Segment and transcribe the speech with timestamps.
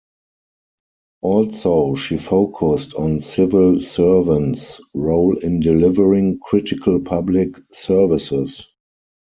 [1.21, 8.67] Also, she focused on civil servants' role in delivering critical public services.